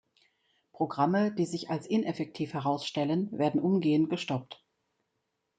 Programme, 0.71 1.31
die 1.31 1.45
sich 1.45 1.69
als 1.69 1.85
ineffektiv 1.85 2.53
herausstellen, 2.53 3.29
werden 3.37 3.61
umgehend 3.61 4.09
gestoppt. 4.09 4.65